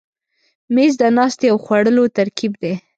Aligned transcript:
مېز 0.73 0.93
د 1.01 1.03
ناستې 1.17 1.47
او 1.51 1.57
خوړلو 1.65 2.03
ترکیب 2.17 2.53
دی. 2.61 2.73